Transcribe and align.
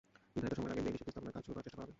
নির্ধারিত 0.35 0.57
সময়ের 0.59 0.73
আগেই 0.73 0.83
বেইলি 0.85 0.97
সেতু 0.99 1.11
স্থাপনের 1.13 1.33
কাজ 1.35 1.41
শেষ 1.45 1.51
করার 1.55 1.65
চেষ্টা 1.65 1.77
করা 1.77 1.83
হবে। 1.85 1.89